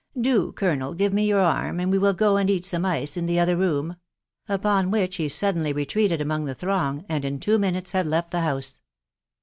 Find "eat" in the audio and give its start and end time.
2.49-2.65